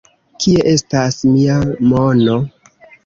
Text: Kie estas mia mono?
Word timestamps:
Kie 0.45 0.63
estas 0.71 1.19
mia 1.35 1.59
mono? 1.93 2.39